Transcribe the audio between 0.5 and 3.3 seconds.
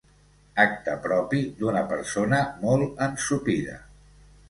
Acte propi d'una persona molt